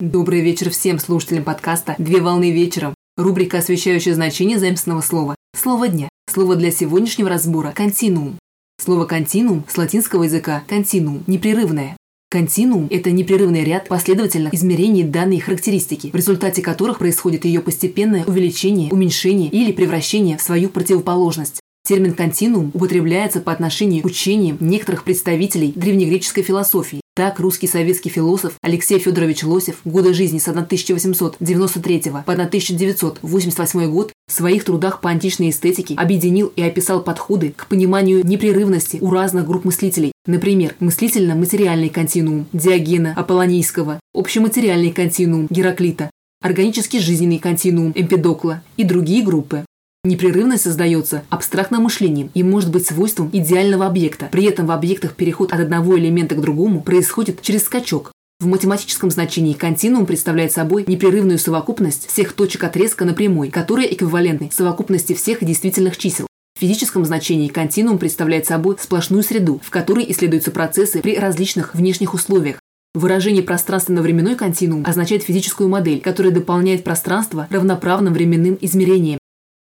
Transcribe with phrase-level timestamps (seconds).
[0.00, 2.94] Добрый вечер всем слушателям подкаста «Две волны вечером».
[3.16, 5.36] Рубрика, освещающая значение заместного слова.
[5.56, 6.08] Слово дня.
[6.28, 8.36] Слово для сегодняшнего разбора– континуум.
[8.82, 11.96] Слово «континуум» с латинского языка «континуум»– непрерывное.
[12.28, 18.90] Континуум– это непрерывный ряд последовательных измерений данной характеристики, в результате которых происходит ее постепенное увеличение,
[18.90, 21.60] уменьшение или превращение в свою противоположность.
[21.86, 28.54] Термин «континуум» употребляется по отношению к учениям некоторых представителей древнегреческой философии, так, русский советский философ
[28.60, 35.50] Алексей Федорович Лосев годы жизни с 1893 по 1988 год в своих трудах по античной
[35.50, 40.10] эстетике объединил и описал подходы к пониманию непрерывности у разных групп мыслителей.
[40.26, 46.10] Например, мыслительно-материальный континуум Диогена Аполлонийского, общематериальный континуум Гераклита,
[46.42, 49.64] органический жизненный континуум Эмпедокла и другие группы.
[50.04, 54.28] Непрерывность создается абстрактным мышлением и может быть свойством идеального объекта.
[54.30, 58.12] При этом в объектах переход от одного элемента к другому происходит через скачок.
[58.38, 64.50] В математическом значении континуум представляет собой непрерывную совокупность всех точек отрезка на прямой, которая эквивалентны
[64.52, 66.26] совокупности всех действительных чисел.
[66.54, 72.12] В физическом значении континуум представляет собой сплошную среду, в которой исследуются процессы при различных внешних
[72.12, 72.58] условиях.
[72.94, 79.18] Выражение пространственно-временной континуум означает физическую модель, которая дополняет пространство равноправным временным измерением.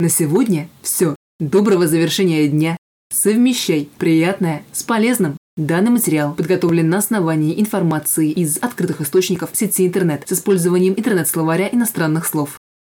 [0.01, 1.17] На сегодня все.
[1.41, 2.77] Доброго завершения дня.
[3.13, 5.37] Совмещай приятное с полезным.
[5.57, 12.27] Данный материал подготовлен на основании информации из открытых источников сети интернет с использованием интернет-словаря иностранных
[12.27, 12.61] слов.